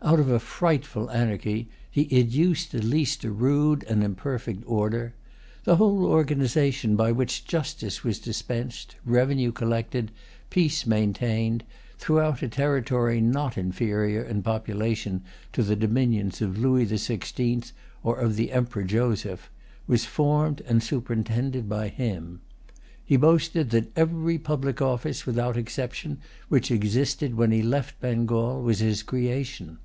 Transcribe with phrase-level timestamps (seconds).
[0.00, 5.12] Out of a frightful anarchy, he educed at least a rude and imperfect order.
[5.64, 10.12] The whole organization by which justice was dispensed, revenue collected,
[10.50, 11.64] peace maintained
[11.98, 17.72] throughout a territory not inferior in population to the dominions of Louis the Sixteenth
[18.04, 19.50] or of the Emperor Joseph,
[19.88, 22.40] was formed and superintended by him.
[23.04, 26.18] He boasted that every public office, without exception,
[26.48, 29.78] which existed when he left Bengal was his creation.